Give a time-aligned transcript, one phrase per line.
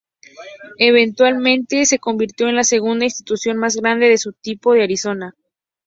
[0.79, 5.35] Eventualmente se convirtió en la segunda institución más grande de su tipo en Arizona.